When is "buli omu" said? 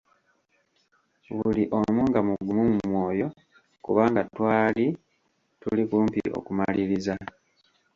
1.37-2.01